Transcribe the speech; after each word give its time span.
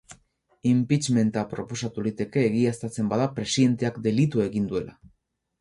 Impeachment-a 0.69 1.43
proposatu 1.51 2.05
liteke 2.07 2.45
egiaztatzen 2.47 3.13
bada 3.15 3.31
presidenteak 3.39 4.03
delitua 4.09 4.49
egin 4.53 4.71
duela. 4.73 4.99